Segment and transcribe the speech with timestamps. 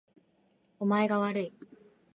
[0.79, 1.53] お前がわるい